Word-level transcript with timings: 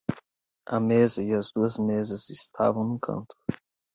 A 0.65 0.79
mesa 0.79 1.21
e 1.21 1.31
as 1.31 1.51
duas 1.51 1.77
mesas 1.77 2.31
estavam 2.31 2.83
no 2.83 2.99
canto. 2.99 3.35